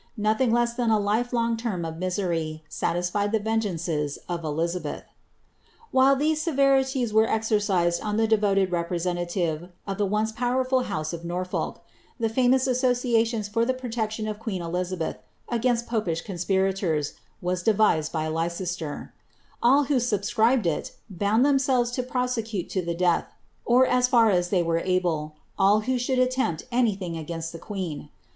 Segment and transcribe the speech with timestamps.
[0.17, 0.83] Nothing fe
[1.31, 5.03] long term of misery satisfied the vengeances of Elizabeth,
[5.93, 9.69] se severities were exercised on the devoted representative
[10.35, 11.83] powerful house of Norfolk,
[12.19, 15.17] the famous association for the f queen Elizabeth
[15.49, 19.11] against '^ popish conspirators'' was de cester.
[19.61, 22.39] All who subscribed it, bound themselves to prose
[22.97, 23.27] death,
[23.65, 28.09] or as far as they were able, all who should attempt iinst the queen.